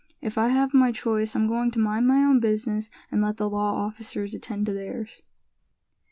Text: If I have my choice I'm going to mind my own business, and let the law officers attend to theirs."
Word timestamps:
If 0.19 0.35
I 0.35 0.47
have 0.47 0.73
my 0.73 0.91
choice 0.91 1.35
I'm 1.35 1.45
going 1.45 1.69
to 1.69 1.79
mind 1.79 2.07
my 2.07 2.23
own 2.23 2.39
business, 2.39 2.89
and 3.11 3.21
let 3.21 3.37
the 3.37 3.47
law 3.47 3.75
officers 3.85 4.33
attend 4.33 4.65
to 4.65 4.73
theirs." 4.73 5.21